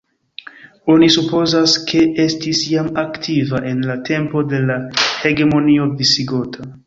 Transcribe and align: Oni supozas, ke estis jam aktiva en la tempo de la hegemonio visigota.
Oni 0.93 1.09
supozas, 1.15 1.75
ke 1.91 2.01
estis 2.23 2.63
jam 2.71 2.89
aktiva 3.03 3.61
en 3.73 3.85
la 3.91 3.99
tempo 4.09 4.43
de 4.55 4.65
la 4.71 4.79
hegemonio 5.27 5.89
visigota. 6.01 6.71